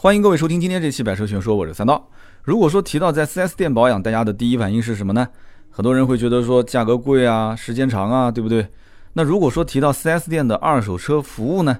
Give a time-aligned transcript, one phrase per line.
[0.00, 2.08] 欢迎各位收听今天这期百车全说，我是三刀。
[2.44, 5.26] 如果说提到在 4S 店保养，大家的第一反应是什么呢？
[5.70, 8.64] 很多人会觉得说价格贵啊，时间长啊，对不对？
[9.14, 11.76] 那如果说提到 4S 店的二手车服务呢？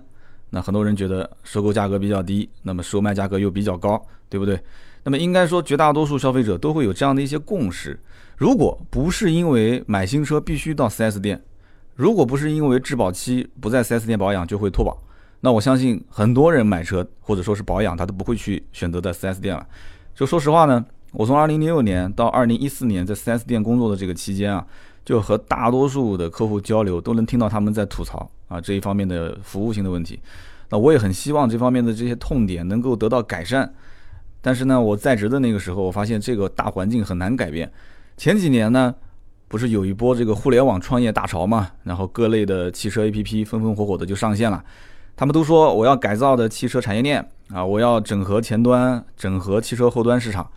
[0.51, 4.61] 那很多人觉得收购价格比较低，那么售卖价格又比较高，对不对？
[5.05, 7.97] 那么应该说绝大多数消费者都会有这样的一些共识：
[8.37, 11.41] 如果不是因为买新车必须到 4S 店，
[11.95, 15.01] 如果不是因为质保期不在 4S 店保养就会脱保，
[15.41, 19.67] 那我相信很多人买车或者说是保养，他都不会去选择在 4S 店了。
[20.15, 24.67] 就说实话呢，我从2006年到2014年在 4S 店工作的这个期间啊，
[25.05, 28.31] 就和大多数的客户交流，都能听到他们在吐槽。
[28.49, 30.19] 啊，这一方面的服务性的问题，
[30.71, 33.71] 那我也很希望这方面的这些痛点能够得到改善。
[34.41, 37.71] 但是呢，我在职的那个时候，我发现这个大环境很难改变。
[38.17, 38.95] 前几年呢，
[39.49, 44.65] 不是有一波这个互联网创业大潮嘛，然后各类的汽车 APP 风风火火的就上线了。
[45.19, 50.49] 他们都说我要改造的汽车产业链啊，我要整合前端，整合汽车后端市场。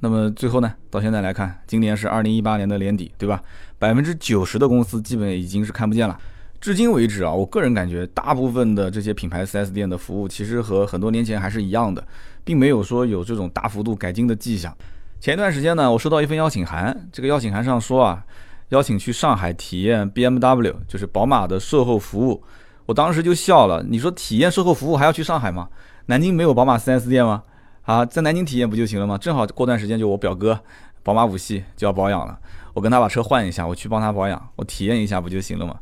[0.00, 3.42] 那么最后呢，到现在来看，今年是二零一八年的年底，对吧？
[3.78, 6.18] 百分之九十的公司基本已经是看不见了。
[6.60, 12.06] 至今为止啊，我个人感觉，大部分的这些品牌 4S 店的服务，其实和很多年前还是一样的，
[12.44, 14.76] 并没有说有这种大幅度改进的迹象。
[15.18, 18.22] 前一段时间呢，我收到一份邀请函，这个邀请函上说啊，
[18.68, 22.42] 邀请去上海体验 BMW，就是宝马的售后服务。
[22.86, 25.68] 我当时就笑了，你说体验售后服务还要去上海吗？
[26.06, 27.42] 南京没有宝马 4S 店吗？
[27.82, 29.16] 啊，在南京体验不就行了吗？
[29.16, 30.58] 正好过段时间就我表哥
[31.02, 32.38] 宝马五系就要保养了，
[32.72, 35.76] 我跟他把车换一下，我去帮他保养，我体验一下不就行了吗？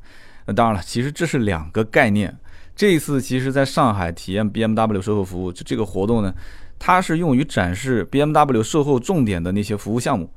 [0.47, 2.36] 那当然了，其实这是两个概念。
[2.75, 6.33] 这一次其实在上海体验 BMW 售后服务就，这个活动呢，
[6.78, 10.30] 它是用于展示 BMW 售后重点的那些服务项目，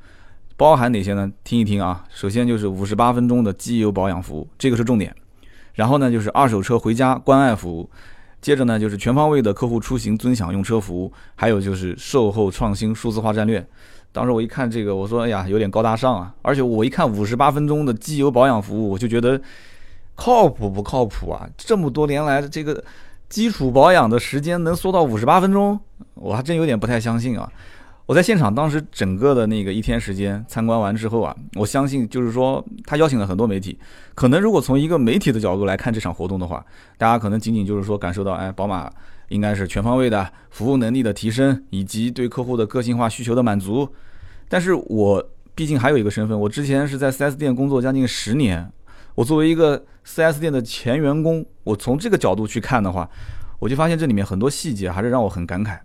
[0.58, 1.32] 包含哪些呢？
[1.44, 2.04] 听一听啊。
[2.10, 5.16] 首先就是五十八分钟的机油保养服务，这个是重点。
[5.76, 7.88] 然后呢，就是二手车回家关爱服务。
[8.42, 13.64] 接着呢，就是全方位的客户出行尊享用车服务，还有就是售后创新数字化战略。
[14.12, 16.34] 当时我一看这个，我说哎呀，有点高大上啊。
[16.42, 19.40] 而且我一看五十八分钟的机油保养服务，我就觉得。
[20.18, 21.46] 靠谱不靠谱啊？
[21.58, 22.82] 这么多年来的这个
[23.28, 25.78] 基础保养的时间能缩到五十八分钟，
[26.14, 27.52] 我还真有点不太相信啊！
[28.06, 33.78] 我在现场当时整个的那个一天时间参观完之后啊，我相信就是说他邀请了很多媒体，
[34.14, 36.64] 可能如果从一个媒体的角度来看这场活动的话，
[36.98, 38.92] 大家可能仅仅就是说感受到，哎，宝马
[39.30, 43.90] 应该是全方位的服务能力的提升，以及对客户的个性化需求的满足。
[44.48, 48.72] 但是我毕竟还有一个身份，我之前是在 4S 店工作将近十年。
[49.16, 53.10] 我作为一个 4S 店的前员工，我从这个角度去看的话，
[53.58, 55.80] 我就发现这里面很多细节还是让我很感慨。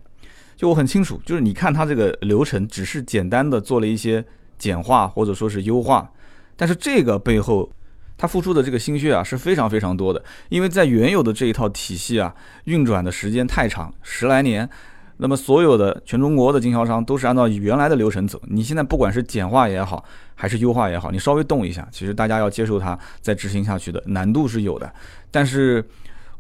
[0.61, 4.23] 就我很清楚，就是你看它这个流程，只是简单的做了一些
[4.59, 6.13] 简化或者说是优化，
[6.55, 7.73] 但是这个背后，
[8.19, 10.23] 它付出的这个心血啊是非常非常多的。
[10.51, 12.35] 因为在原有的这一套体系啊
[12.65, 14.69] 运转的时间太长，十来年。
[15.17, 18.39] 那么所有的全中国的经销商都是按照原来的流程走。
[18.47, 20.05] 你现在不管是简化也好，
[20.35, 24.93] 还是优化也好，你稍微动一下，其实大家要接受它再执行下去的难度是有的。
[25.31, 25.83] 但是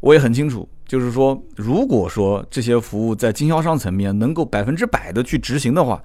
[0.01, 6.03] 我也很清楚，就是说，如果说这些服务在经销商层面能够百分之百的去执行的话，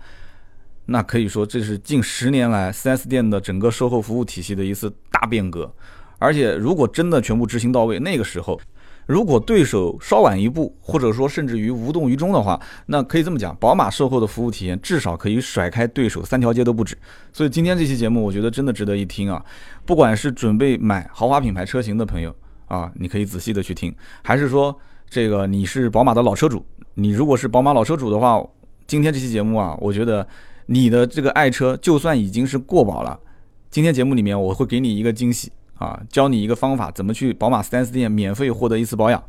[0.86, 5.74] 那可以说这是近十年来 4S 店的整个售后服务体系的一次大变革。
[6.20, 8.62] 而且如果真的全部执行到位，那个时候。
[9.08, 16.96] 如果对手稍晚一步，或者说甚至于无动于衷的话，那可以这么讲，宝马售后的服务体验至少可以甩开对手三条街都不止。
[17.34, 19.44] 所以今天这期节目，我觉得真的值得一听啊！
[19.86, 22.36] 不管是准备买豪华品牌车型的朋友
[22.68, 23.92] 啊，你可以仔细的去听；
[24.24, 24.78] 还是说
[25.10, 28.44] 这个你是宝马的老车主，你如果是宝马老车主的话，
[28.88, 30.28] 今天这期节目啊，我觉得
[30.66, 33.20] 你的这个爱车就算已经是过保了，
[33.70, 35.52] 今天节目里面我会给你一个惊喜。
[35.78, 39.22] 啊，教你一个方法，怎么去宝马 4S 店免费获得一次保养，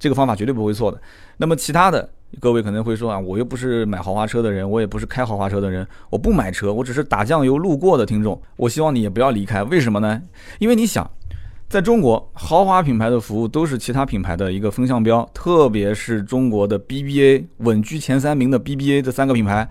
[0.00, 1.00] 这个方法绝对不会错的。
[1.36, 2.10] 那么其他的，
[2.40, 8.42] 各位可能会说啊，我又不是买豪华车的人，我也不是开豪华车的人，我不买车，我只是打酱油路过的听众。
[8.56, 10.20] 我希望你也不要离开，为什么呢？
[10.58, 11.08] 因为你想，
[11.72, 19.66] 在中国，豪华品牌的服务都是其他品牌的一个风向标，特别是中国的 BBA 稳居前三名的 BBA 这三个品牌。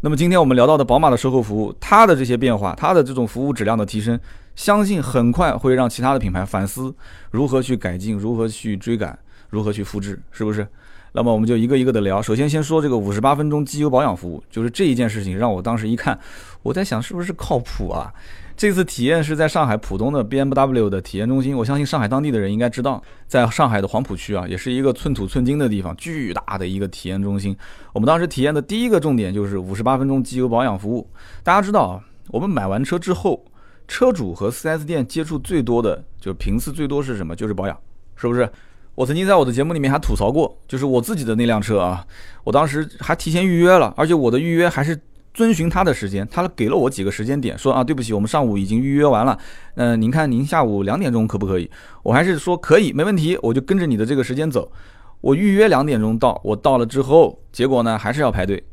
[0.00, 4.18] 那么今天我们聊到的宝马的售后服务，它的这些变化，它的这种服务质量的提升。
[4.56, 6.92] 相信很快会让其他的品牌反思
[7.30, 9.16] 如何去改进，如何去追赶，
[9.48, 10.66] 如何去复制，是不是？
[11.12, 12.20] 那么我们就一个一个的聊。
[12.20, 16.18] 首先先说这个五十八分钟机油保养服务，就是这一件事情让我当时一看，
[16.64, 18.12] 我在想是不是靠谱啊？
[18.56, 27.56] 这次体验是在上海浦东的 BMW 的体验中心，我相信上海当地的人应该知道，在上海的黄浦区啊，也是一个寸土寸金的地方，巨大的一个体验中心。
[27.92, 31.06] 我们当时体验的第一个重点就是五十八分钟机油保养服务。
[31.42, 33.44] 大家知道啊，我们买完车之后。
[33.88, 37.36] 车主和 4S 店接触最多的，就频次最多是什么？
[37.36, 37.78] 就是保养，
[38.16, 38.50] 是不是？
[38.96, 42.04] 我曾经在我的节目里面还吐槽过，就是我自己的那辆车啊，
[42.42, 45.00] 我当时还提前预约了，而且我的预约还是
[45.36, 49.38] 遵循他的时间，他给了我几个时间点，说啊，对不起，我们上午已经预约完了，
[49.74, 51.70] 嗯，您看您下午两点钟可不可以？
[52.02, 54.72] 我还是说可以，没问题，我就跟着你的这个时间走。
[55.20, 58.64] 我预约两点钟到，我到了之后，结果呢还是要排队，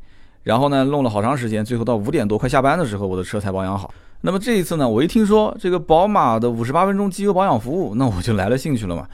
[0.43, 3.93] 然后呢弄了好长时间，最后到五点多快下班的时候，我的车才保养好。
[4.21, 9.05] 那么这一次呢，我一听说这个宝马的五十八分钟机油保养服务，那我就来了兴趣了嘛。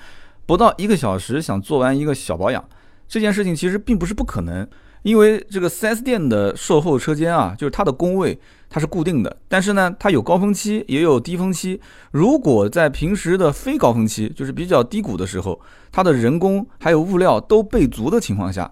[0.46, 2.64] 不到一个小时想做完一个小保养，
[3.08, 4.68] 这件事情其实并不是不可能，
[5.04, 11.80] 因为这个 4S 店的售后车间啊，就是它的工位它是固定的，但是呢，它有高峰期也有低峰期。
[12.12, 15.60] 如果在平时的非高峰期，就是比较低谷的时候，
[15.92, 18.72] 它的人工还有物料都备足的情况下，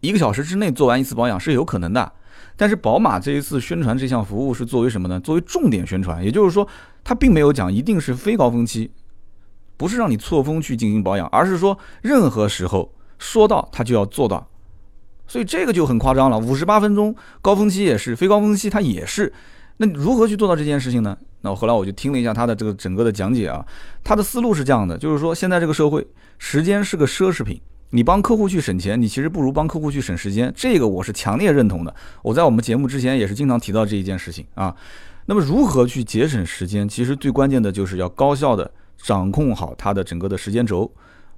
[0.00, 2.12] 一个小时之内做完一次保养是有可能的。
[2.56, 5.20] 但是宝马这一次宣传这项服务是作为什么呢？
[5.20, 6.66] 作为重点宣传，也就是说，
[7.04, 8.90] 它并没有讲一定是非高峰期。
[9.76, 14.48] 不是让你错峰去进行保养，而是说任何时候说到它就要做到，
[15.26, 16.38] 所以这个就很夸张了。
[16.38, 19.32] 五十八分钟高峰期也是，非高峰期它也是。
[19.78, 21.16] 那如何去做到这件事情呢？
[21.42, 23.64] 那我后来我就听了一下他的这个整个的讲解啊，
[24.02, 26.06] 他的思路是这样的，就是说现在这个社会
[26.38, 30.52] 时间是个奢侈品，你帮客户去省钱，你其实不如帮客户去省时间。
[30.56, 31.94] 这个我是强烈认同的。
[32.22, 34.74] 我在我们节目之前也是经常提到这一件事情啊。
[35.26, 36.88] 那么如何去节省时间？
[36.88, 38.70] 其实最关键的就是要高效的。
[38.96, 40.90] 掌控好它的整个的时间轴，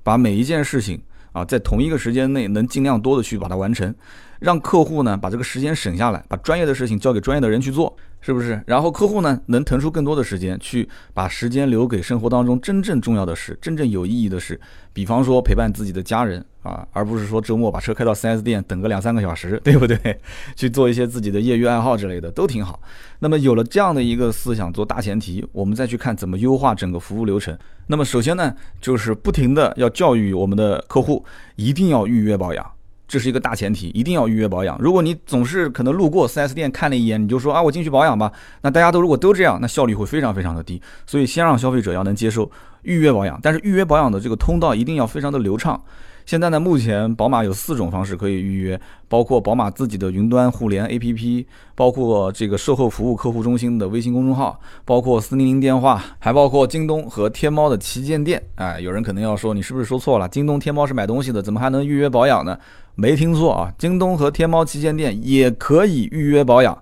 [0.05, 1.03] 把每一件事情
[1.39, 3.95] 啊，在同一个时间内能尽量多的去把它完成，
[4.41, 7.97] 让客户呢把这个时间省下来，把专业的事情交给专业的人去做。
[8.21, 8.61] 是不是？
[8.67, 14.61] 然后客户呢，能腾出更多的时间去把时间留给生活当中真正重要的事、真正有意义的事，
[14.93, 20.21] 比方说陪伴自己的家人啊，而不是说周末把车开到 4S 店等个两三个小时， 对不对？
[20.57, 22.81] 去做一些自己的业余爱好之类的都挺好。
[23.21, 27.57] 那么有了这样的一个思想做大前提，我们再去看怎么优化整个服务流程。
[27.87, 31.25] 那么首先呢，就是不停的要教育我们的客户，
[31.57, 32.73] 一定要预约保养。
[33.09, 34.77] 这是一个大前提，一定要预约保养。
[34.79, 38.31] 如果你总是可能路过 4S 店看了一眼，你就说啊，我进去保养吧。
[38.61, 40.81] 那大家都如果都这样，那效率会非常非常的低。
[41.07, 42.49] 所以先让消费者要能接受
[42.83, 45.83] 预约保养，但是预约保养的这个通道一定要非常的流畅。
[46.29, 48.79] 现在呢，目前宝马有四种方式可以预约，
[49.09, 58.43] 包括宝马自己的云端互联 APP，包括这个售后服务客户中心的微信公众号，包括四零零电话，还包括京东和天猫的旗舰店。
[58.57, 60.29] 哎，有人可能要说，你是不是说错了？
[60.29, 62.59] 京东、天猫是买东西的，怎么还能预约保养呢？
[62.95, 66.77] 没听错啊，京东和天猫旗舰店也可以预约保养。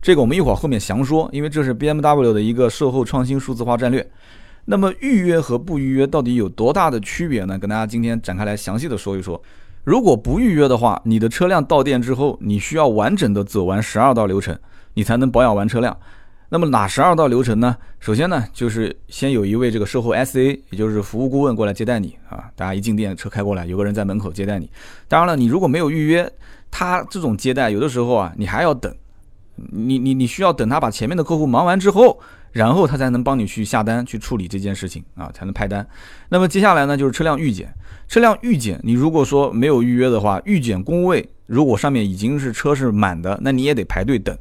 [0.00, 4.08] 这个我们一会儿后面详说，因为这是 BMW 的一个售后创新数字化战略。
[4.64, 7.58] 那么预约和不预约到底有多大的区别呢？
[7.58, 9.42] 跟大家今天展开来详细的说一说。
[9.82, 14.56] 如果不预约的话，你的车辆到店之后，你需要完整的走完十二道流程，
[14.94, 15.96] 你才能保养完车辆。
[16.48, 17.76] 那么哪十二道流程呢？
[17.98, 22.44] 首先呢，就是先有一位这个售后 SA，也就是服务顾问过来接待你啊。
[22.54, 24.70] 大家一进店，车开过来，有个人在门口接待你。
[25.08, 26.30] 当然了，你如果没有预约，
[26.70, 28.94] 他这种接待有的时候啊，你还要等，
[29.56, 32.20] 你你你需要等他把前面的客户忙完之后。
[32.52, 35.86] 然后他才能帮你去下单去处理这件事情啊，才能派单。
[36.28, 37.72] 那么接下来呢，就是车辆预检。
[38.08, 44.36] 车辆预检，你如果说没有预约的话，预检工位如果上面已经是车是满的，那你也得排队等。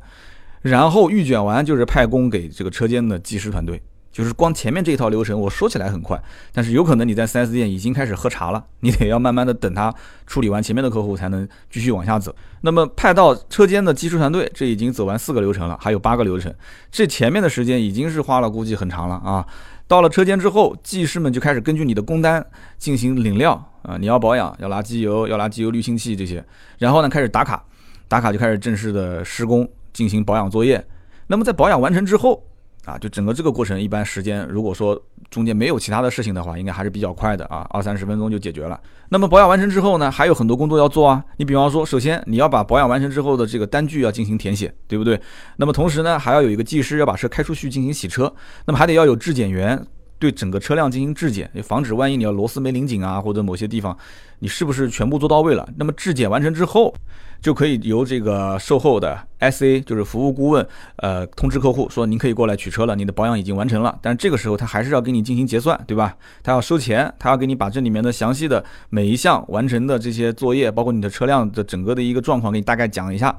[0.62, 3.82] 然后预检完就是派工给这个车间的技师团队。
[4.12, 6.22] 就是光前面这一套流程，我说起来很快，
[6.52, 9.94] 但是有可能你在 4S 店已经开始喝茶了，你得要慢慢的等他
[10.28, 12.36] 处理完前面的客户，才能继续往下走。
[12.62, 16.54] 那么派到车间的技术团队，这已经走完四个流程了，还有八个流程，
[16.92, 19.46] 这前面的时间已经是花了估计很长了啊。
[19.88, 22.46] 到了车间之后，技师们就开始根据你的工单
[22.78, 26.44] 进行领料啊，你要保养，要拉机油，要拉机油滤清器这些，
[26.78, 27.64] 然后呢开始打卡，
[28.08, 30.86] 打卡就开始正式的施工进行保养作业。
[31.28, 32.42] 那么在保养完成之后，
[32.86, 38.80] 啊，就整个这个过程，一般时间如果说中间没有其他的事情的话，应该还是比较快的啊，二三十分钟就解决了。
[39.10, 41.24] 那么保养完成之后呢，还有很多工作要做啊。
[41.38, 45.20] 你比方说，首先你要把保养完成之后的这个单据要进行填写，对不对？
[45.58, 48.34] 那么同时呢，还要有一个技师要把车开出去进行洗车，
[48.66, 49.86] 那么还得要有质检员。
[50.22, 53.98] 对整个车辆进行质检，防止万一你要螺丝没拧紧啊，或者某些地方
[54.38, 55.68] 你是不是全部做到位了？
[55.78, 56.94] 那么质检完成之后，
[57.42, 63.98] 就可以由这个售后的 SA，就是服务顾问，呃，通知客户说您可以过来取车了，你的保养已经完成了。
[64.00, 66.16] 但这个时候他还是要给你进行结算，对吧？
[66.44, 73.36] 他要收钱，他要给你把这里面的详细的每一项完成的这些作业，包括你的车辆的整个的一个状况，给你大概讲一下。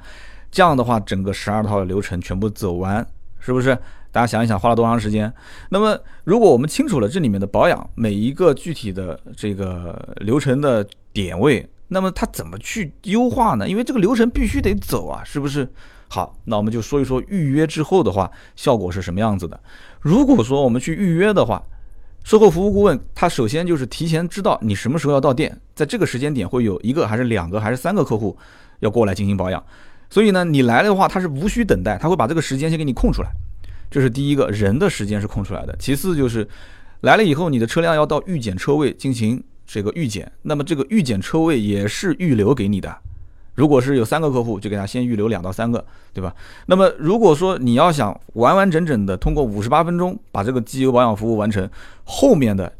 [0.50, 3.06] 这样的话，整个十二套的流程全部走完，
[3.38, 3.78] 是不是？
[4.12, 5.32] 大家想一想，花了多长时间？
[5.70, 13.66] 那么，如果我们清楚了这里面的保养每一个具体的这个流程的点位，那么它怎么去优化呢？
[13.66, 15.66] 因为这个流程必须得走啊，是不是？
[16.08, 19.58] 好，那我们就说一说预约之后的话，效果是什么样子的。
[19.98, 21.62] 如果说我们去预约的话，
[22.22, 28.36] 售后服务顾问他首先就是提前知道你什么时候要到店，在这个时间点会有一个还是两个还是三个客户
[28.80, 29.64] 要过来进行保养，
[30.10, 33.30] 所以呢，你来的话他是无需等待，他会把这个时间先给你空出来。
[33.92, 35.76] 这是第一个人的时间是空出来的。
[35.78, 36.48] 其次就是
[37.02, 42.96] 来了以后，你的车辆要到预检车位进行这个预检，那么这个预检车位也是预留给你的。
[43.54, 45.84] 如果是有三个客户，就给他先预留两到三个，
[46.14, 46.34] 对吧？
[46.66, 51.68] 那么如果说你要想完完整整的通过五十八分钟把这个机油保养服务完成，
[52.04, 52.72] 后面的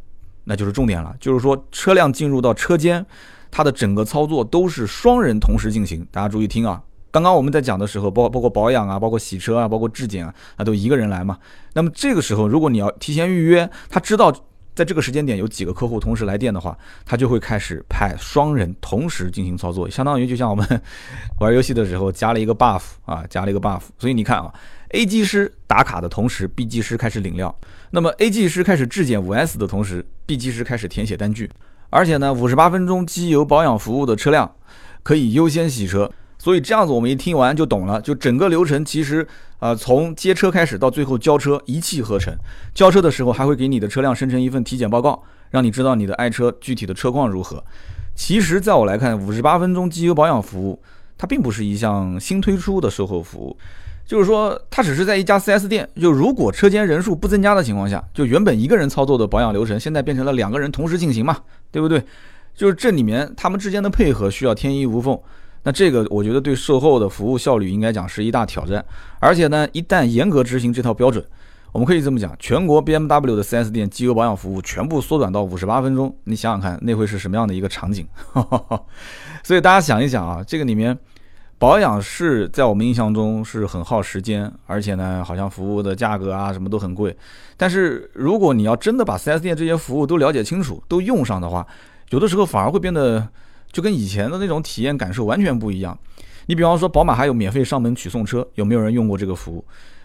[0.45, 3.05] 那就是重点了，就是说车辆进入到车间，
[3.51, 6.07] 它的整个操作都是双人同时进行。
[6.11, 11.39] 大家注意听啊，刚刚我们在讲的时候，包包括保养啊，包括洗车啊，包括质检啊，那都一个人来嘛。
[11.75, 14.35] 那么这个时候，如果你要提前预约，他知道。
[14.75, 20.67] 在这个时间点有几个客户同时来电的话，他就会开始派双人同时进行操作，相当于就像我们
[21.41, 23.83] 玩游戏的时候加了一个 buff 啊，加了一个 buff。
[23.99, 24.51] 所以你看啊
[24.93, 27.55] ，A 技师打卡的同时，B 技师开始领料；
[27.91, 31.51] 那么 A 技师开始质检五 S 的同时，B 技师开始填写单据。
[31.91, 34.51] 而且呢，五十八分钟机油保养服务的车辆
[35.03, 36.11] 可以优先洗车。
[36.43, 39.25] 所以这样子我们一听完就懂了，就整个流程其实。
[39.61, 42.37] 啊，从接车开始到最后交车一气呵成。
[42.75, 47.63] 交车的时候还会给你的车辆生成一份体检报告，让你知道你的爱车具体的车况如何。
[48.17, 50.83] 其实，在我来看，五十八分钟机油保养服务，
[51.17, 53.57] 它并不是一项新推出的售后服务，
[54.05, 61.37] 就是说，它只是在一家 4S 店，就如果车间人数不增加的情况下，就原本一个人操作的保养流程，现在变成了两个人同时进行嘛，
[61.71, 62.03] 对不对？
[62.53, 65.17] 就是这里面他们之间的配合需要天衣无缝。
[65.65, 68.85] 那这个我觉得对售后的服务效率应该讲是一大挑战，
[69.21, 71.25] 而且呢，一旦严格执行这套标准，
[71.71, 78.05] 我们可以这么讲，全国 BMW 的 4S 店机油保养服务全部缩短到五十八分钟，你想想看，那会是什么样的一个场景？
[79.45, 80.99] 所以大家想一想啊，这个里面
[81.59, 87.17] 保养是在我们印象中是很耗时间，而且呢，好像服务的价格啊什么都很贵。
[87.57, 91.65] 但是如果你要真的把 4S 店这些服务都了解清楚，都用上的话，
[92.11, 93.29] 有的时候反而会变得。
[93.73, 95.99] 就跟以前的那种体验感受完全不一样。
[96.47, 99.65] 你比方说，宝马还有免费上门取送车，有没有人用过这个服务？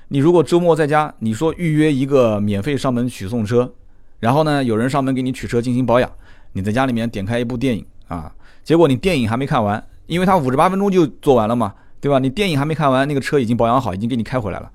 [0.10, 3.74] 你如果周末在家，你说预约一个免费上门取送车，
[4.20, 6.10] 然后呢，有人上门给你取车进行保养，
[6.54, 8.32] 你在家里面点开一部电影啊，
[8.64, 12.20] 结果你电影还没看完，因为他五十八分钟就做完了嘛，对吧？
[12.20, 14.72] 你电影还没看完，那个车已经保养好，已经给你开回来了。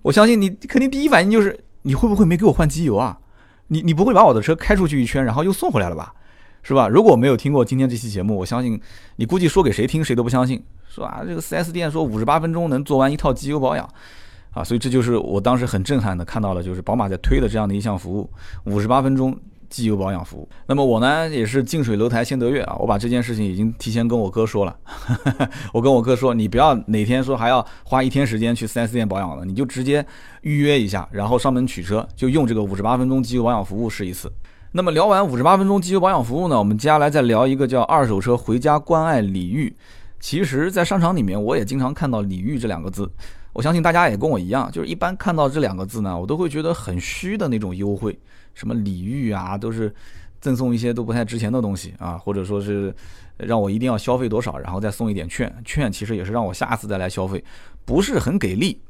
[0.00, 3.18] 我相信你肯定第一反应就是你会不会没给我换机油啊？
[3.66, 6.14] 你你不会把我的车开出去一圈，然后又送回来了吧？
[6.66, 6.88] 是吧？
[6.88, 8.80] 如果没有听过今天这期节目，我相信
[9.16, 10.60] 你估计说给谁听谁都不相信。
[10.88, 13.86] 说啊，这个 4S 店说五十八分钟能做完一套机油保养，
[14.52, 18.30] 啊，所以这就是我当时很震撼的看到了，就是宝马在推的这样的一项服务，
[18.64, 19.36] 五十八分钟
[19.68, 20.48] 机油保养服务。
[20.66, 24.74] 那么我呢也是近水楼台先得月啊，我把这件事情已经提前跟我哥说了，
[25.74, 30.06] 我跟我哥说，你不要哪天说还要花一天时间去 4S 店保养了，你就直接
[30.42, 34.32] 预约一下，然后上门取车，就用这个五十八分钟机油保养服务试一次。
[34.76, 39.72] 那么聊完五十八分钟机油保养服务呢，我们接下来再聊一个叫二手车回家关爱礼遇。
[40.18, 43.08] 其实，在商场里面，我也经常看到“礼遇”这两个字。
[43.52, 48.18] 我相信大家也跟我一样，就是一般看到这两个字呢，我都会觉得很虚的那种优惠，
[48.52, 49.94] 什么礼遇啊，都是
[50.40, 52.92] 赠送一些都不太值钱的东西啊，或者说是
[53.36, 55.54] 让我一定要消费多少，然后再送一点券。
[55.64, 57.44] 券其实也是让我下次再来消费，
[57.84, 58.80] 不是很给力。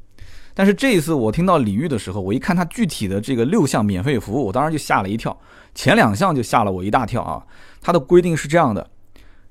[0.55, 5.37] 但是这一次我听到李玉的时候，我一看它具体的这个六项免费服务，我当时就吓了一跳。
[5.75, 7.43] 前两项就吓了我一大跳啊！
[7.81, 8.89] 它的规定是这样的：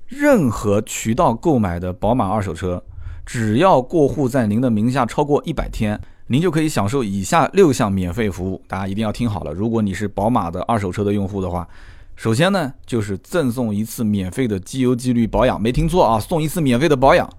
[0.07, 2.83] 任何渠道购买的宝马二手车，
[3.23, 8.59] 只要过户在您的名下超过一百天，您就可以享受以下六项免费服务。
[8.67, 11.67] 大家一定要听好了，如果你是宝马的二手车的用户的话，
[12.15, 17.29] 首先呢就是赠送一次免费的机油机滤保养，没听错啊，送一次免费的保养。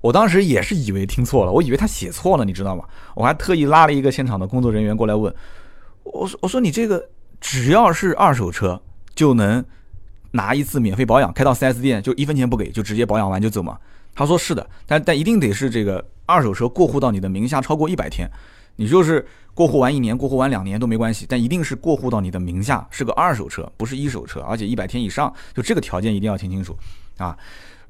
[0.00, 2.84] 我当时也是以为听错了，我以为他写错了，你知道吗？
[3.14, 5.34] 我还特意拉了一个现场的工作人员过来问，
[6.04, 7.08] 我说：“我说你这个。”
[7.40, 8.78] 只要是二手车，
[9.14, 9.64] 就能
[10.32, 13.78] 拿一次免费保养，开到 4S 店就一分钱不给，就直接保养完就走嘛。
[14.14, 18.30] 他说是的，但但一定得是这个二手车过户到你的名下超过一百天，
[18.76, 26.76] 你就是过户完一年、过户完两年都没关系，但一定是过户到你的名下，是个二手车，不是一手车，而且一百天以上，就这个条件一定要听清楚
[27.16, 27.34] 啊。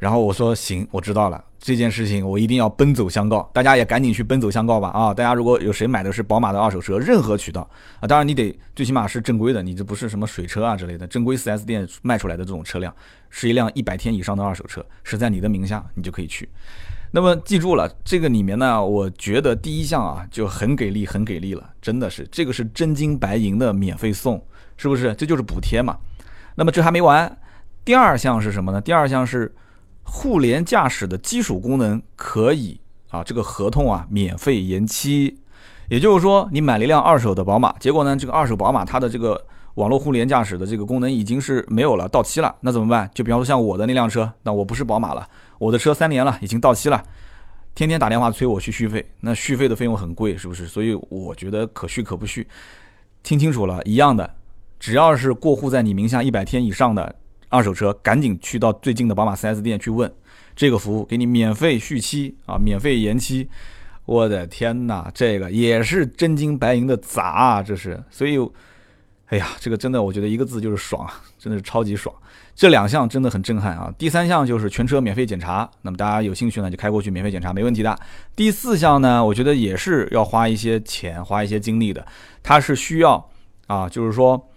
[0.00, 5.12] 然后我说行，我知道了，这件事情我一定要奔走相告，大家也赶紧去奔走相告吧啊！
[5.12, 7.68] 大家如果有谁买的是宝马的二手车，任何渠道
[8.00, 12.92] 啊，当然你得最起码是正规的，你这不是什么水车啊之类的，正规 4S 店卖出来的这种车辆，
[13.28, 16.48] 是一辆一百天以上的二手车，是在你的名下，你就可以去。
[17.10, 24.42] 那么记住了，这个里面呢，我觉得第一项啊就很给力，很给力了，真的是这个是真金白银的免费送，
[24.78, 25.14] 是不是？
[25.14, 25.98] 这就是补贴嘛。
[26.54, 27.38] 那么这还没完，
[27.84, 28.80] 第二项是什么呢？
[28.80, 29.54] 第二项是。
[30.12, 35.38] 互联驾驶的基础功能可以啊，这个合同啊免费延期，
[35.88, 39.40] 也就是说你买了一辆二手的宝马，结果呢这个二手宝马它的这个
[39.74, 43.08] 网络互联驾驶的这个功能已经是没有了，到期了，那怎么办？
[43.14, 45.26] 就比方说像我的那辆车，那我不是宝马了，
[45.58, 47.00] 我的车三年了，已经到期了，
[47.76, 50.66] 天天打电话催我去续费，那续费的费用很贵，是不是？
[50.66, 52.46] 所以我觉得可续可不续。
[53.22, 54.34] 听清楚了，一样的，
[54.80, 57.14] 只要是过户在你名下一百天以上的
[57.50, 60.10] 二手车，赶紧去到最近的宝马 4S 店去问
[60.56, 63.46] 这个服务，给你免费续期啊，免费延期。
[64.06, 67.62] 我的天哪，这个也是真金白银的砸啊！
[67.62, 68.38] 这是，所以，
[69.26, 72.12] 哎呀，这个真的，我觉得一个字就是爽啊，真的是超级爽。
[72.56, 73.94] 这两项真的很震撼啊！
[73.96, 77.96] 第三项就是全车免费检查，那么大家有兴趣呢，就开过去免费检查，没问题的。
[78.34, 82.04] 第四项呢，我觉得也是要花一些钱、花一些精力的，
[82.42, 83.30] 它是需要
[83.68, 84.49] 啊，就是说，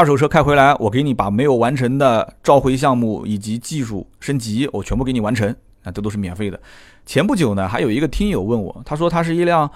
[0.00, 6.58] 二手车开回来，我给你把没有完成的召回项目以及技术升级，我全部给你完成，啊，这都是免费的。
[7.04, 9.70] 前不久呢，还有一个听友问我，他说他是一辆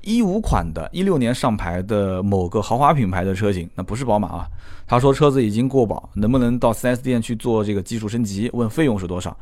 [0.00, 4.48] 一五款的，一六年上牌的某个豪华品牌的车型，那不是宝马啊。
[4.84, 8.50] 他说车子已经过保，能不能到 4S 店去做这个技术升级？
[8.52, 9.36] 问费用是多少？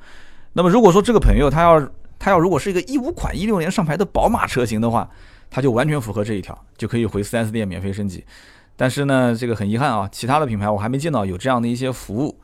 [0.52, 1.88] 那么如果说这个朋友他要
[2.18, 5.08] 他要如果是一个一五款一六年上牌的宝马车型的话，
[5.48, 8.22] 他就完全符合这一条，就可以回 4S 店免费升级。
[8.76, 12.38] 但是呢，这个很遗憾啊，其他的品牌我还没见到有这样的一些服务。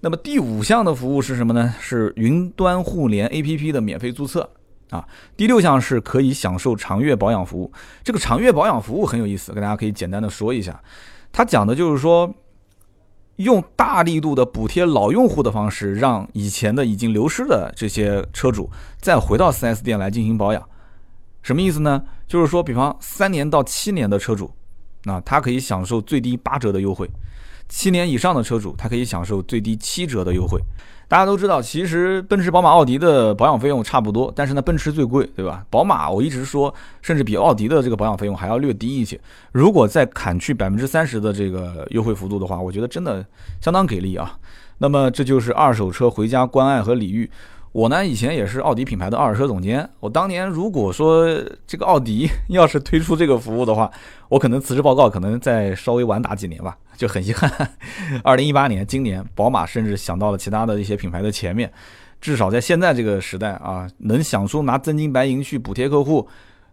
[0.00, 1.74] 那么第五项的服务是什么呢？
[1.80, 4.48] 是云端互联 APP 的免费注册
[4.90, 5.06] 啊。
[5.36, 7.72] 第六项是可以享受长月保养服务。
[8.02, 10.82] 这个长月保养服务很有意思，跟大家可以简单的说一下。
[11.32, 12.34] 它讲的就是说，
[13.36, 18.70] 用大力度的补贴老用户的方式，让以前的已经流失的这些车主
[19.00, 20.62] 再回到 4S 店来进行保养。
[21.42, 22.02] 什么意思呢？
[22.26, 24.50] 就是说，比方三年到七年的车主，
[25.04, 27.08] 那他可以享受最低八折的优惠。
[27.68, 30.60] 七年以上的车主，他可以享受最低七折的优惠。
[31.06, 35.64] 大家都知道，其实奔驰、宝马、奥迪的保养费用差不多，但是呢，奔驰最贵，对吧？
[35.68, 39.20] 宝马我一直说，甚至比奥迪的这个保养费用还要略低一些。
[39.52, 43.24] 如果再砍去百分之三十的这个优惠幅度的话，我觉得真的
[43.60, 44.38] 相当给力啊。
[44.78, 47.28] 那么这就是二手车回家关爱和礼遇。
[47.72, 49.88] 我呢，以前也是奥迪品牌的二手车总监。
[50.00, 51.24] 我当年如果说
[51.66, 53.88] 这个奥迪 要是推出这个服务的话，
[54.28, 57.48] 我可能辞职报告可能再稍微晚打几年吧， 就很遗憾。
[58.24, 61.72] 二零一八年，今年宝马甚至想到了其他的一些品牌的前面，
[62.20, 66.26] 至少在现在这个时代啊，能想出拿真金白银去补贴客户，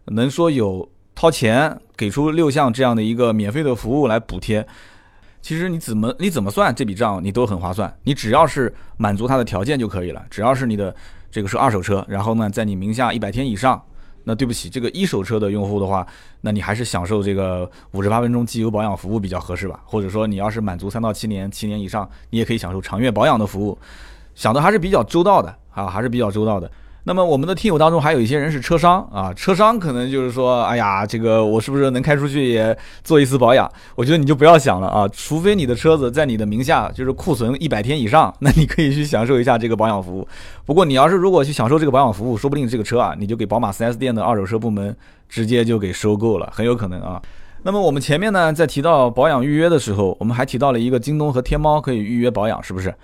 [0.06, 4.66] 能说有掏钱给出六项这样的一个免费的服务来补贴。
[5.48, 7.90] 其实你怎么你怎么算这笔账，你都很划算。
[8.02, 10.22] 你只要是满足它的条件就可以了。
[10.28, 10.94] 只要是你的
[11.30, 13.82] 这个是二手车，然后呢，在你名下一百天以上，
[14.24, 16.06] 那对不起，这个一手车的用户的话，
[16.42, 19.80] 那你还是享受这个五十八分钟机油保养服务比较合适吧。
[19.86, 23.78] 或者说你要是满足三到七年，七年以上，你也可以享受长月保养的服务，
[24.34, 26.70] 想的还是比较周到的啊，还是比较周到的。
[27.04, 33.70] 那么我们的听友当中还有一些人是车商啊，车商可能就是说，哎呀，这个我是不是能开出去也做一次保养？
[33.94, 40.28] 我觉得你就不要想了啊，除非你的车子在你的名下就是库存一百天以上，那你可以去享受一下这个保养服务。
[40.66, 44.94] 不过你要是如果去享受这个保养服务，说不定这个车啊，你就给宝马 4S 店的二手车部门
[45.30, 47.22] 直接就给收购了，很有可能啊。
[47.62, 52.94] 那么我们前面呢在提到保养预约的时候，我们还提到了一个京东和天猫可以预约保养，是不是？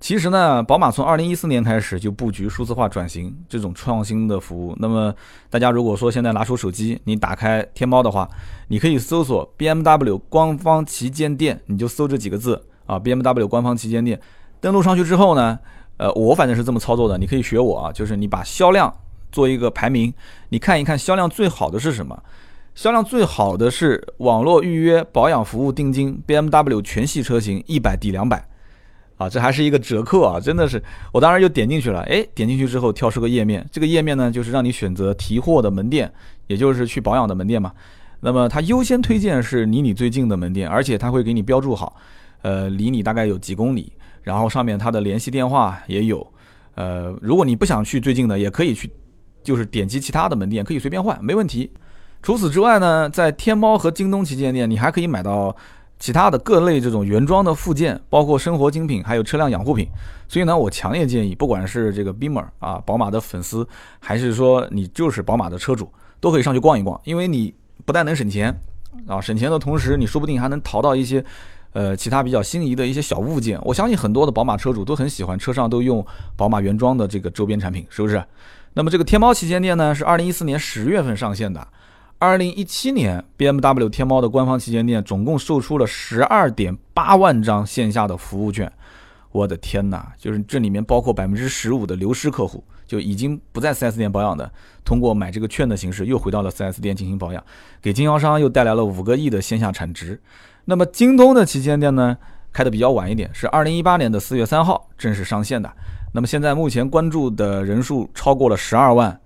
[0.00, 4.74] 其实呢，宝马从二零一四年开始就布局数字化转型这种创新的服务。
[4.80, 5.14] 那么
[5.50, 8.26] 大家如果说现在拿出手机，你打开天猫的话，
[8.68, 14.18] 你可以搜索 BMW 官方旗舰店，你就搜这几个字啊，BMW 官方旗舰店。
[14.58, 15.58] 登录上去之后呢，
[15.98, 18.90] 呃，我反正是这么操作的，你可以学我啊，就是你把销量
[19.30, 20.12] 做一个排名，
[20.48, 22.18] 你看一看销量最好的是什么？
[22.74, 28.46] 销量最好的是网络预约保养服务定金，BMW 全系车型一百抵两百。
[29.20, 36.10] 啊，这还是一个折扣啊，真的是，我当时就点进去了，哎，点进去之后跳出个页面，这个页面呢就是让你选择提货的门店，
[36.46, 37.70] 也就是去保养的门店嘛。
[38.20, 41.94] 那么它优先推荐是离你最近的门店，而且它会给你标注好，
[42.40, 46.26] 呃，离你大概有几公里，然后上面它的联系电话也有，
[46.76, 48.90] 呃，如果你不想去最近的，也可以去，
[49.44, 51.70] 就是点击其他的门店，可以随便换，没问题。
[52.22, 55.54] 除此之外呢，在天猫和京东旗舰店，你还可以买到。
[56.00, 59.86] 其他的各类这种原装的附件，包括生活精品，还有车辆养护品。
[60.26, 66.98] 所以呢，我强烈建议，不管是这个 Beamer 啊，宝马的粉丝，还是说你就是宝马的车主，都可以上去逛一逛。
[67.04, 68.58] 因为你不但能省钱
[69.06, 71.22] 啊，省钱的同时，你说不定还能淘到一些
[71.74, 73.60] 呃其他比较心仪的一些小物件。
[73.62, 76.02] 我相信很多的宝马车主都很喜欢车上都用
[76.34, 78.24] 宝马原装的这个周边产品，是不是？
[78.72, 81.68] 那么这个天猫旗舰店呢，是二零一四年十月份上线的。
[82.20, 88.70] 二零一七年，BMW 天猫的官方旗舰店总共售出了十二点八万张线下的服务券。
[89.32, 90.12] 我的天哪！
[90.18, 94.52] 就是这里面包括百分之十五的流失客户，就已经不在 4S 店保养的，
[94.84, 97.42] 通过买这个券的形式又回到了 4S 店进行保养，
[97.80, 100.20] 给经销商又带来了五个亿的线下产值。
[100.66, 102.18] 那么京东的旗舰店呢，
[102.52, 105.72] 开的比较晚一点，是二零一八年的四月三号正式上线的。
[106.12, 109.18] 那么现在目前关注的人数超过了十二万。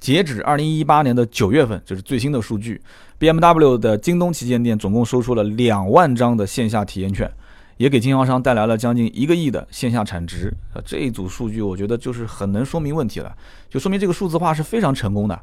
[0.00, 2.80] 截止二零一八年的九月份，这是最新的数据
[3.18, 7.30] ，BMW 的京东旗舰店总共收出了两万张的线下体验券，
[7.76, 10.50] 也给经销商带来了将近一个亿的线下产值。
[10.72, 13.30] 啊，这一组数据我觉得就是很能说明问题了，
[13.68, 15.38] 就说明这个数字化是非常成功的。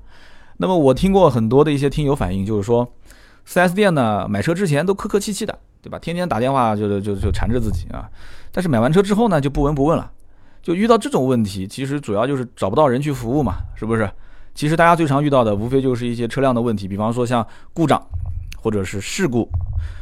[0.57, 2.91] 那么我听过很多的一些听友反映，就是说
[3.47, 5.99] ，4S 店呢买车之前都客客气气的，对吧？
[5.99, 8.09] 天天打电话就就就缠着自己啊，
[8.51, 10.11] 但是买完车之后呢就不闻不问了，
[10.63, 14.09] 就遇到这种问题，其实主要就是找不到人去服务嘛，是不是？
[14.57, 18.03] 其实大家最常遇到的，无非就是一些车辆的问题，比方说像故障，
[18.57, 19.47] 或者是事故。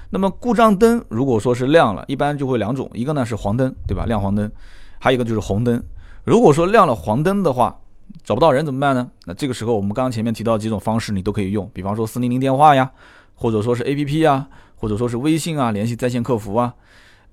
[0.10, 4.06] 那么故障灯如果说是亮了，一般就会两种，一个呢是黄灯，对吧？
[4.06, 4.50] 亮黄灯，
[4.98, 5.84] 还有一个就是红灯。
[6.24, 7.78] 如果说亮了黄灯的话，
[8.24, 9.06] 找不到人怎么办呢？
[9.26, 12.90] 那这个时候我们刚刚前面提到几种方式，你都可以用，比方说四零零电话呀，
[13.34, 16.74] 或者说是 A P P 啊，或者说是微信啊，联系在线客服啊。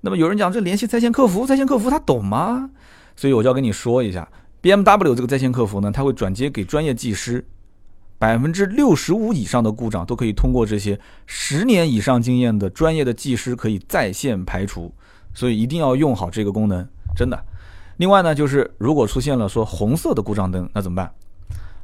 [0.01, 2.69] 那么有人讲这联系在线客服，在线客服他懂吗？
[3.15, 4.27] 所以我就要跟你说一下。
[4.63, 7.45] BMW 这个在线客服呢，它会转接给专业技师，
[8.17, 14.89] 百分之六十五以上的故障都可以通过这些十年以上经验的专业的技师可以在线排除，
[15.33, 17.37] 所以一定要用好这个功能，真的。
[17.97, 21.13] 另外呢，就是如果出现了说红色的故障灯，那怎么办？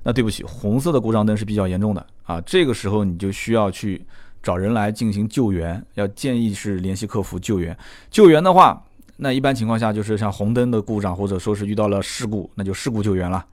[0.04, 4.06] 那对不起，红色的故障灯是比较严重的啊，这个时候你就需要去
[4.42, 7.78] 找人来进行救援，要建议是联系客服救援。
[8.10, 8.86] 救援的话。
[9.22, 13.46] 那一般情况下就是像红灯的故障，或者说是遇到了事故，那就事故救援了。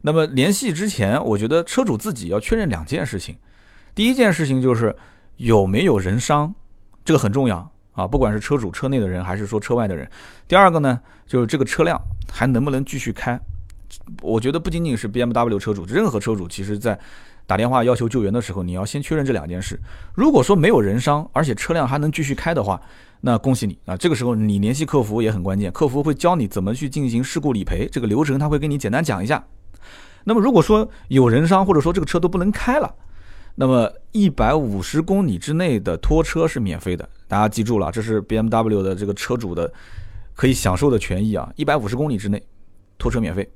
[0.00, 3.36] 那么联系之前，我觉得车主自己要确认两件事情。
[3.94, 4.96] 第一件事情就是
[5.36, 6.52] 有没有人伤，
[7.04, 10.10] 这个很重要啊，不管是车主车内的人还是说车外的人。
[10.48, 12.00] 第二个呢，就是这个车辆
[12.32, 13.38] 还能不能继续开。
[14.22, 16.98] 我觉得不仅仅是 BMW 车主，任何车主其实在
[17.46, 19.78] 打电话要求救援的时候，你要先确认这两件事。
[20.14, 22.80] 如果说没有人伤，而且车辆还能继续开的话，
[23.24, 23.96] 那恭喜你啊！
[23.96, 29.44] 这个时候你联系客服也很关键，客服会教你怎么去进行事故理赔，这个流程他会跟你简单讲一下。
[30.24, 32.92] 那么如果说有人伤，或者说这个车都不能开了，
[33.54, 37.08] 那么一百五十公里之内的拖车是免费的。
[37.28, 39.72] 大家记住了，这是 BMW 的这个车主的
[40.34, 41.48] 可以享受的权益啊！
[41.54, 42.42] 一百五十公里之内
[42.98, 43.48] 拖车免费，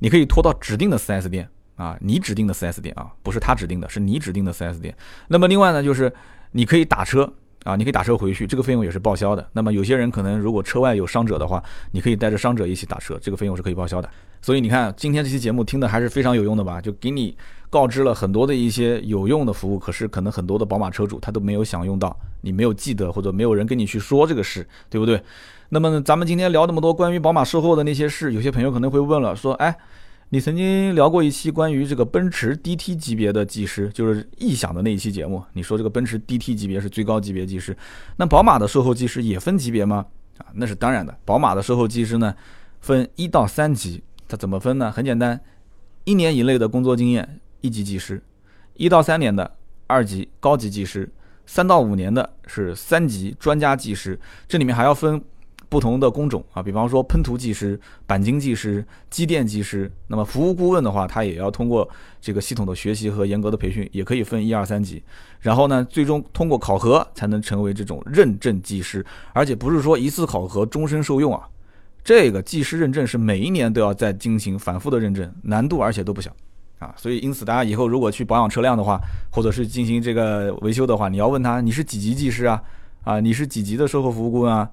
[0.00, 4.92] 你可以拖到指定的 4S 店啊，你指定的 4S 店啊，不是他指定的，是你指定的 4S 店。
[5.28, 6.12] 那么另外呢，就是
[6.50, 7.32] 你可以打车。
[7.68, 9.46] 啊，你可以打车回去，这个费用也是报销的。
[9.52, 14.08] 那么有些人可能如果车外有伤者的话，你可以带着伤者一起打车，这个费用是可以报销的。
[14.40, 16.80] 所以你看，今天这期节目听的还是非常有用的吧？
[16.80, 17.36] 就给你
[17.68, 25.22] 告知了很多的一些有用的服务，可是可能很多的宝马车主他都没有享用到，你没有记得或者没有人跟你去说这个事，对不对？
[25.68, 29.76] 那么咱们今天聊那么多关于宝马售后的那些事，有些朋友可能会问了，说，哎。
[30.30, 35.42] 你曾经聊过一期关于这个奔驰 DT 级别的技师，就是异响的那一期节目。
[35.54, 37.74] 你说这个奔驰 DT 级别是最高级别技师，
[38.16, 40.04] 那宝马的售后技师也分级别吗？
[40.36, 41.16] 啊，那是当然的。
[41.24, 42.34] 宝马的售后技师呢，
[42.80, 44.02] 分一到三级。
[44.28, 44.92] 它怎么分呢？
[44.92, 45.40] 很简单，
[46.04, 48.22] 一年以内的工作经验一级技师，
[48.74, 49.50] 一到三年的
[49.86, 51.10] 二级高级技师，
[51.46, 54.20] 三到五年的是三级专家技师。
[54.46, 55.24] 这里面还要分。
[55.68, 61.88] 不同的工种啊，比方说喷涂技师、钣金技师、机电技师，那么服务顾问的话，他也要通过
[62.20, 65.02] 这个系统的学习和严格的培训，也可以分一二三级。
[65.40, 71.46] 然后呢，最终通过考核才能成为这种认证技师，而且不是说一次考核终身受用啊。
[72.02, 76.34] 这个技师认证是每一年都要再进行反复的认证，难度而且都不小
[76.78, 76.94] 啊。
[76.96, 78.98] 所以因此，大家以后如果去保养车辆的话，
[79.30, 82.62] 或者是进行这个维修的话，你要问他你是几级技师啊？
[83.04, 84.68] 啊，你是几级的售后服务顾问啊？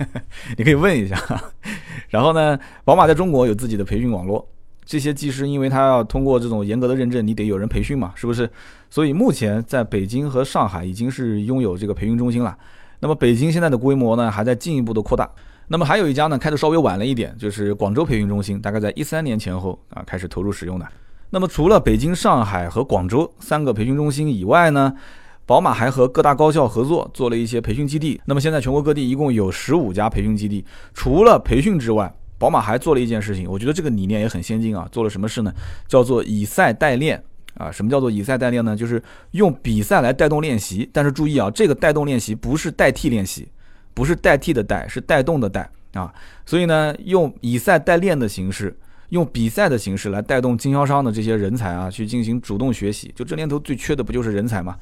[0.58, 1.16] 你可以问一下。
[2.10, 4.46] 然后呢，宝马在中国有自己的培训网络，
[4.84, 8.50] 这些技师因为他要通过这种严格的认证，你得有人培训嘛，是不是？
[8.90, 12.56] 所以目前在北京和上海已经是拥有这个培训中心了。
[13.00, 15.30] 那么北京现在的规模呢，还在进一步的扩大。
[15.68, 20.86] 那么还有一家呢，开的稍微晚了一点，就是广州培训中心，大概在一三年前后啊开始投入使用的。
[21.30, 24.94] 那么除了北京、上海和广州三个培训中心以外呢？
[25.48, 28.20] 宝马还和各大高校合作做了一些培训基地。
[28.26, 30.62] 那么现在全国各地一共有十五家培训基地。
[30.92, 34.86] 除了培训之外，宝马还做了一件事情，我觉得这个理念也很先进啊。
[34.92, 35.50] 做了什么事呢？
[35.88, 37.72] 叫做以赛代练啊。
[37.72, 38.76] 什么叫做以赛代练呢？
[38.76, 40.86] 就是用比赛来带动练习。
[40.92, 43.48] 但是注意啊，这个带动练习不是代替练习，
[43.94, 46.12] 不是代替的代，是带动的带啊。
[46.44, 53.10] 所以呢，用以赛代练的形式，用比赛的形式来带动经销商的这些人才啊，去进行主动学习。
[53.16, 54.76] 就这年头最缺的不就是人才吗？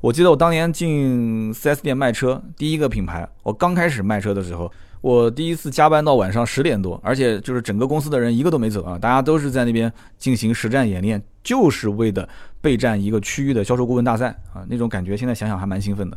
[0.00, 12.26] 我记得我当年进 4S 店卖车，第一个品牌，我刚开始卖车的时候，我第一次加班到晚上十点多，而且就是整个公司的人一个都没走啊，大家都是在那边进行实战演练，就是为的
[12.62, 16.16] 备战一个区域的销售顾问大赛啊，那种感觉现在想想还蛮兴奋的。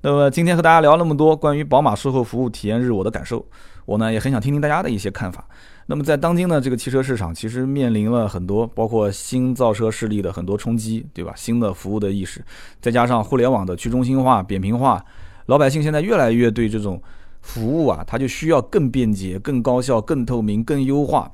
[0.00, 3.46] 那么今天和大家聊那么多关于宝马售后服务体验日我的感受，
[3.86, 5.46] 我呢也很想听听大家的一些看法。
[5.90, 11.32] 那么在当今的这个汽车市场，其实面临了很多包括新造车势力的很多冲击，对吧？
[11.34, 12.40] 新的服务的意识，
[12.80, 15.04] 再加上互联网的去中心化、扁平化，
[15.46, 17.02] 老百姓现在越来越对这种
[17.40, 21.28] 服务啊，它就需要更便捷、更高效、更透明、更优化。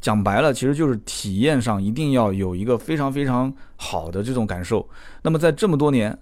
[0.00, 4.84] 讲白了，其实就是体验上一定要有一个非常非常好的这种感受。
[5.22, 6.18] 那么在这么多年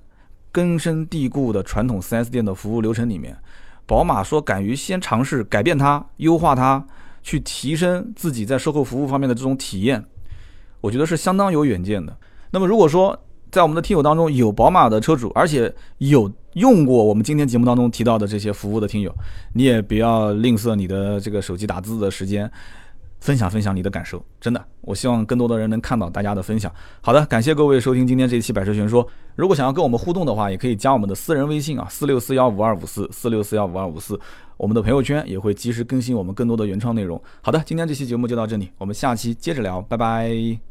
[0.53, 3.35] 根深蒂固的传统 4S 店的服务流程里面，
[3.87, 6.85] 宝马说敢于先尝试改变它、优化它。
[7.25, 10.05] 去提升自己在售后服务方面的这种体验，
[10.81, 12.17] 我觉得是相当有远见的。
[12.53, 13.19] 那么，如果说
[13.51, 19.13] 在我们的听友当中有宝马的车主，而且有用过我们今天节目当中提到的这些服务的听友，
[19.55, 22.49] 你也不要吝啬你的这个手机打字的时间。
[23.21, 26.71] 分享分享你的感受，真的，我希望更多的人能看到大家的分享。
[27.01, 29.09] 好的，感谢各位收听今天这一期百车全说。
[29.35, 34.21] 如果想要跟我们互动的话，也可以加我们的私人微信啊，四六四幺五二五四四六四幺五二五四。
[34.57, 37.21] 我们的朋友圈也会及时更新我们更多的原创内容。
[37.43, 40.65] 好的，今天这期节目就到这里，我们下期接着聊，拜拜。